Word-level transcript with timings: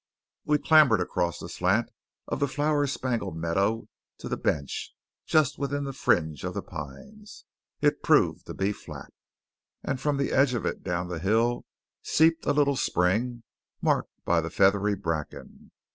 We 0.45 0.57
clambered 0.57 0.99
across 0.99 1.37
the 1.37 1.47
slant 1.47 1.91
of 2.27 2.39
the 2.39 2.47
flower 2.47 2.87
spangled 2.87 3.37
meadow 3.37 3.87
to 4.17 4.27
the 4.27 4.35
bench, 4.35 4.95
just 5.27 5.59
within 5.59 5.83
the 5.83 5.93
fringe 5.93 6.43
of 6.43 6.55
the 6.55 6.63
pines. 6.63 7.45
It 7.81 8.01
proved 8.01 8.47
to 8.47 8.55
be 8.55 8.71
flat, 8.71 9.13
and 9.83 10.01
from 10.01 10.17
the 10.17 10.31
edge 10.31 10.55
of 10.55 10.65
it 10.65 10.81
down 10.81 11.07
the 11.07 11.19
hill 11.19 11.65
seeped 12.01 12.47
a 12.47 12.51
little 12.51 12.75
spring 12.77 13.43
marked 13.79 14.09
by 14.25 14.41
the 14.41 14.49
feathery 14.49 14.95
bracken. 14.95 15.69